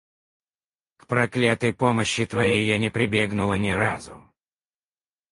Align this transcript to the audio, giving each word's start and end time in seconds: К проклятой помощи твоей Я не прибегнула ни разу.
К 0.97 1.05
проклятой 1.05 1.75
помощи 1.75 2.25
твоей 2.25 2.65
Я 2.65 2.79
не 2.79 2.89
прибегнула 2.89 3.53
ни 3.53 3.69
разу. 3.69 4.27